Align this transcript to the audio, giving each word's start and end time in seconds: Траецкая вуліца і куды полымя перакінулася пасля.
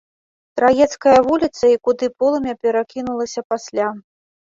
Траецкая 0.59 1.13
вуліца 1.27 1.63
і 1.75 1.81
куды 1.89 2.05
полымя 2.19 2.59
перакінулася 2.67 3.49
пасля. 3.55 3.97